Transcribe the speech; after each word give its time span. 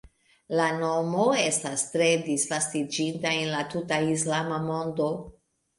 La 0.59 0.63
nomo 0.77 1.25
estas 1.41 1.83
tre 1.97 2.09
disvastiĝinta 2.29 3.37
en 3.45 3.55
la 3.59 3.65
tuta 3.77 4.05
islama 4.17 4.63
mondo. 4.71 5.15